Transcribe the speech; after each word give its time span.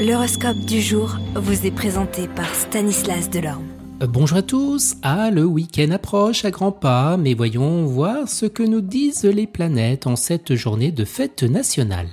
L'horoscope 0.00 0.56
du 0.60 0.80
jour 0.80 1.18
vous 1.34 1.66
est 1.66 1.70
présenté 1.70 2.26
par 2.26 2.54
Stanislas 2.54 3.28
Delorme. 3.28 3.66
Euh, 4.02 4.06
bonjour 4.06 4.38
à 4.38 4.42
tous, 4.42 4.96
ah 5.02 5.30
le 5.30 5.44
week-end 5.44 5.90
approche 5.90 6.46
à 6.46 6.50
grands 6.50 6.72
pas, 6.72 7.18
mais 7.18 7.34
voyons 7.34 7.84
voir 7.84 8.26
ce 8.26 8.46
que 8.46 8.62
nous 8.62 8.80
disent 8.80 9.24
les 9.24 9.46
planètes 9.46 10.06
en 10.06 10.16
cette 10.16 10.54
journée 10.54 10.90
de 10.90 11.04
fête 11.04 11.42
nationale. 11.42 12.08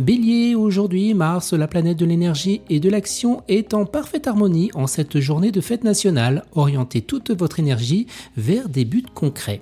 Bélier, 0.00 0.56
aujourd'hui, 0.56 1.14
Mars, 1.14 1.52
la 1.52 1.68
planète 1.68 1.98
de 1.98 2.04
l'énergie 2.04 2.62
et 2.68 2.80
de 2.80 2.90
l'action, 2.90 3.44
est 3.46 3.74
en 3.74 3.84
parfaite 3.84 4.26
harmonie 4.26 4.72
en 4.74 4.88
cette 4.88 5.20
journée 5.20 5.52
de 5.52 5.60
fête 5.60 5.84
nationale. 5.84 6.44
Orientez 6.56 7.00
toute 7.00 7.30
votre 7.30 7.60
énergie 7.60 8.08
vers 8.36 8.68
des 8.68 8.84
buts 8.84 9.06
concrets. 9.14 9.60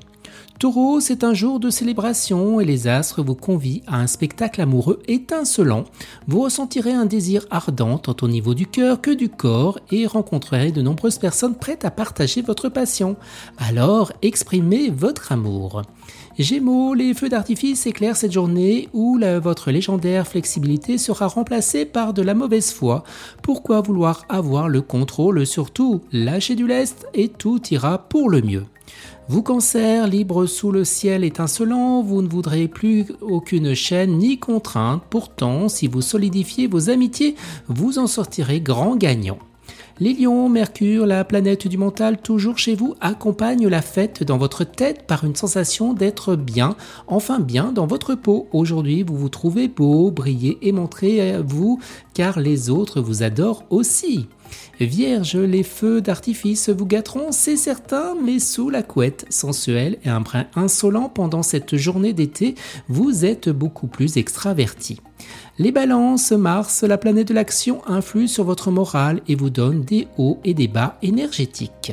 Taureau, 0.59 1.01
c'est 1.01 1.25
un 1.25 1.35
jour 1.35 1.59
de 1.59 1.71
célébration 1.71 2.61
et 2.61 2.65
les 2.65 2.87
astres 2.87 3.23
vous 3.23 3.35
convient 3.35 3.80
à 3.87 3.98
un 3.98 4.07
spectacle 4.07 4.61
amoureux 4.61 5.01
étincelant. 5.09 5.85
Vous 6.29 6.43
ressentirez 6.43 6.93
un 6.93 7.07
désir 7.07 7.47
ardent 7.51 7.98
tant 7.98 8.16
au 8.23 8.29
niveau 8.29 8.55
du 8.55 8.66
cœur 8.66 9.01
que 9.01 9.11
du 9.11 9.29
corps 9.29 9.80
et 9.91 10.06
rencontrerez 10.06 10.70
de 10.70 10.83
nombreuses 10.83 11.19
personnes 11.19 11.56
prêtes 11.56 11.84
à 11.84 11.91
partager 11.91 12.42
votre 12.42 12.69
passion. 12.69 13.16
Alors, 13.59 14.12
exprimez 14.23 14.91
votre 14.91 15.33
amour. 15.33 15.83
Gémeaux, 16.39 16.95
les 16.95 17.12
feux 17.12 17.28
d'artifice 17.28 17.87
éclairent 17.87 18.17
cette 18.17 18.33
journée 18.33 18.89
où 18.92 19.19
votre 19.42 19.70
légendaire 19.70 20.27
flexibilité 20.27 20.97
sera 20.97 21.27
remplacée 21.27 21.84
par 21.84 22.14
de 22.14 22.23
la 22.23 22.34
mauvaise 22.34 22.73
foi. 22.73 23.05
Pourquoi 23.42 23.80
vouloir 23.80 24.25
avoir 24.28 24.69
le 24.69 24.80
contrôle? 24.80 25.47
Sur 25.47 25.70
tout 25.70 26.03
Lâchez 26.12 26.55
du 26.55 26.67
lest 26.67 27.06
et 27.14 27.28
tout 27.28 27.61
ira 27.70 27.98
pour 27.98 28.30
le 28.30 28.42
mieux. 28.42 28.64
Vous 29.28 29.42
cancer, 29.42 30.09
libre 30.09 30.46
sous 30.46 30.72
le 30.72 30.84
ciel 30.84 31.24
étincelant, 31.24 32.02
vous 32.02 32.22
ne 32.22 32.28
voudrez 32.28 32.68
plus 32.68 33.06
aucune 33.20 33.74
chaîne 33.74 34.18
ni 34.18 34.38
contrainte. 34.38 35.02
Pourtant, 35.08 35.68
si 35.68 35.86
vous 35.86 36.02
solidifiez 36.02 36.66
vos 36.66 36.91
amitiés, 36.91 37.36
vous 37.68 37.98
en 37.98 38.06
sortirez 38.06 38.60
grand 38.60 38.96
gagnant. 38.96 39.38
Les 40.00 40.14
lions, 40.14 40.48
Mercure, 40.48 41.06
la 41.06 41.22
planète 41.22 41.69
du 41.69 41.78
mental, 41.78 42.20
toujours 42.20 42.58
chez 42.58 42.74
vous, 42.74 42.94
accompagne 43.00 43.69
la 43.69 43.83
fête 43.83 44.24
dans 44.24 44.39
votre 44.39 44.64
tête 44.64 45.06
par 45.06 45.24
une 45.24 45.36
sensation 45.36 45.92
d'être 45.92 46.34
bien, 46.34 46.74
enfin 47.06 47.39
bien 47.39 47.72
dans 47.72 47.86
votre 47.86 48.14
peau. 48.14 48.48
Aujourd'hui, 48.52 49.02
vous 49.02 49.17
vous 49.17 49.28
trouvez 49.28 49.69
beau, 49.69 50.11
briller 50.11 50.58
et 50.62 50.72
montrer 50.72 51.33
à 51.33 51.42
vous, 51.42 51.78
car 52.14 52.41
les 52.41 52.70
autres 52.70 53.00
vous 53.00 53.22
adorent 53.22 53.64
aussi. 53.70 54.28
Vierge, 54.81 55.36
les 55.36 55.62
feux 55.62 56.00
d'artifice 56.00 56.69
vous 56.69 56.86
gâteront, 56.86 57.31
c'est 57.31 57.56
certain, 57.56 58.14
mais 58.22 58.39
sous 58.39 58.70
la 58.70 58.83
couette, 58.83 59.27
sensuelle 59.28 59.98
et 60.05 60.08
un 60.08 60.20
brin 60.20 60.47
insolent 60.55 61.08
pendant 61.08 61.42
cette 61.42 61.77
journée 61.77 62.12
d'été, 62.12 62.55
vous 62.89 63.25
êtes 63.25 63.48
beaucoup 63.48 63.86
plus 63.86 64.17
extraverti. 64.17 64.98
Les 65.58 65.70
balances, 65.70 66.33
Mars, 66.33 66.83
la 66.83 66.98
planète 66.98 67.28
de 67.28 67.34
l'action, 67.34 67.83
influe 67.86 68.27
sur 68.27 68.45
votre 68.45 68.70
morale 68.70 69.20
et 69.28 69.34
vous 69.34 69.50
donne 69.50 69.83
des 69.83 70.08
hauts 70.17 70.41
et 70.45 70.55
des 70.55 70.67
bas 70.67 70.98
énergétiques. 71.03 71.92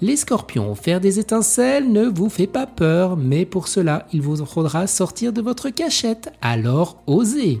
Les 0.00 0.16
scorpions, 0.16 0.74
faire 0.74 1.00
des 1.00 1.18
étincelles 1.18 1.90
ne 1.90 2.06
vous 2.06 2.28
fait 2.28 2.46
pas 2.46 2.66
peur, 2.66 3.16
mais 3.16 3.44
pour 3.44 3.68
cela, 3.68 4.06
il 4.12 4.22
vous 4.22 4.44
faudra 4.46 4.86
sortir 4.86 5.32
de 5.32 5.42
votre 5.42 5.68
cachette, 5.70 6.32
alors 6.40 7.02
osez. 7.06 7.60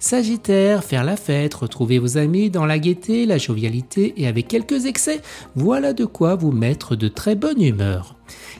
Sagittaire, 0.00 0.82
faire 0.82 1.04
la 1.04 1.16
fête, 1.16 1.54
retrouver 1.54 2.00
vos 2.00 2.18
amis 2.18 2.50
dans 2.50 2.66
la 2.66 2.80
gaieté, 2.80 3.24
la 3.24 3.38
jovialité 3.38 3.71
et 4.16 4.26
avec 4.26 4.48
quelques 4.48 4.86
excès, 4.86 5.20
voilà 5.54 5.92
de 5.92 6.04
quoi 6.04 6.34
vous 6.34 6.52
mettre 6.52 6.96
de 6.96 7.08
très 7.08 7.34
bonne 7.34 7.62
humeur. 7.62 8.16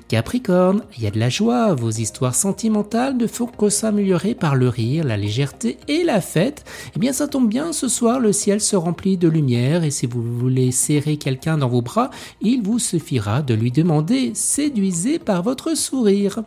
Capricorne, 0.09 0.83
il 0.97 1.05
y 1.05 1.07
a 1.07 1.11
de 1.11 1.19
la 1.19 1.31
joie, 1.31 1.75
vos 1.75 1.91
histoires 1.91 2.35
sentimentales 2.35 3.17
ne 3.17 3.27
font 3.27 3.47
que 3.47 3.69
s'améliorer 3.71 4.35
par 4.35 4.55
le 4.55 4.69
rire, 4.69 5.05
la 5.05 5.17
légèreté 5.17 5.79
et 5.89 6.05
la 6.05 6.21
fête. 6.21 6.65
Eh 6.95 6.99
bien 6.99 7.13
ça 7.13 7.29
tombe 7.29 7.49
bien, 7.49 7.73
ce 7.73 7.89
soir 7.89 8.21
le 8.21 8.33
ciel 8.33 8.61
se 8.61 8.77
remplit 8.77 9.17
de 9.17 9.29
lumière 9.29 9.85
et 9.85 9.91
si 9.91 10.07
vous 10.07 10.23
voulez 10.23 10.71
serrer 10.71 11.17
quelqu'un 11.17 11.57
dans 11.57 11.69
vos 11.69 11.83
bras, 11.83 12.11
il 12.41 12.63
vous 12.63 12.79
suffira 12.79 13.41
de 13.41 13.55
lui 13.55 13.71
demander 13.71 14.33
séduisez 14.35 15.19
par 15.19 15.43
votre 15.43 15.75
sourire. 15.75 16.43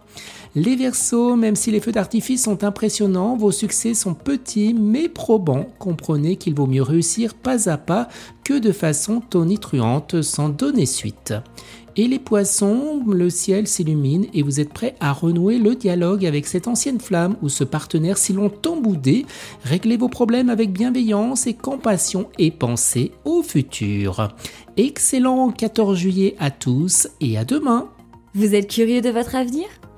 Les 0.58 0.78
Verseaux, 0.78 1.36
même 1.36 1.58
si 1.58 1.70
les 1.70 1.82
feux 1.82 1.92
d'artifice 1.92 2.44
sont 2.44 2.64
impressionnants, 2.64 3.36
vos 3.36 3.52
succès 3.52 3.94
sont 3.94 4.14
petits 4.14 4.74
mais 4.74 5.10
probants. 5.10 5.68
Comprenez 5.80 6.38
qu'il 6.38 6.56
vaut 6.56 6.66
mieux 6.66 6.82
réussir 6.82 7.34
pas 7.34 7.70
à 7.70 7.78
pas 7.78 8.08
que 8.46 8.58
de 8.58 8.72
façon 8.72 9.20
tonitruante 9.20 10.22
sans 10.22 10.48
donner 10.48 10.86
suite. 10.86 11.34
Et 11.98 12.08
les 12.08 12.20
poissons, 12.20 13.04
le 13.06 13.30
ciel 13.30 13.68
s'illumine 13.68 14.28
et 14.34 14.44
vous 14.44 14.62
êtes 14.62 14.72
prêts 14.72 14.96
à 15.02 15.12
renouer 15.12 15.58
le 15.58 15.76
dialogue 15.76 16.26
avec 16.26 16.48
cette 16.48 16.70
ancienne 16.70 17.02
flamme 17.02 17.36
ou 17.42 17.50
ce 17.50 17.66
partenaire 17.66 18.18
si 18.18 18.32
longtemps 18.32 18.80
boudé. 18.80 19.26
Réglez 19.66 19.98
vos 19.98 20.10
problèmes 20.10 20.50
avec 20.50 20.72
bienveillance 20.72 21.48
et 21.48 21.54
compassion 21.54 22.30
et 22.40 22.52
pensez 22.52 23.12
au 23.26 23.44
futur. 23.44 24.30
Excellent 24.78 25.52
14 25.52 25.98
juillet 25.98 26.36
à 26.40 26.50
tous 26.50 27.10
et 27.20 27.38
à 27.38 27.44
demain. 27.44 27.90
Vous 28.34 28.56
êtes 28.56 28.70
curieux 28.70 29.02
de 29.02 29.10
votre 29.10 29.36
avenir? 29.36 29.68